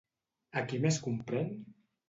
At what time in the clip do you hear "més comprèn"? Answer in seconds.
0.87-1.55